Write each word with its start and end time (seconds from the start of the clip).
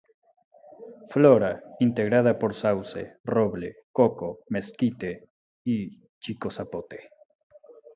Flora: 1.11 1.51
integrada 1.79 2.39
por 2.39 2.55
sauce, 2.55 3.03
roble, 3.23 3.69
coco, 3.91 4.39
mezquite 4.49 5.29
y 5.63 6.01
chicozapote. 6.19 7.11